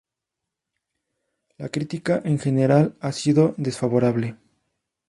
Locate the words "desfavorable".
3.57-4.35